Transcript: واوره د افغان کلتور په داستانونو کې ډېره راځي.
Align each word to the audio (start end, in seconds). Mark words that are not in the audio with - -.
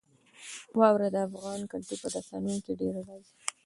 واوره 0.79 1.07
د 1.13 1.17
افغان 1.27 1.59
کلتور 1.71 1.97
په 2.03 2.09
داستانونو 2.13 2.59
کې 2.65 2.73
ډېره 2.81 3.01
راځي. 3.07 3.33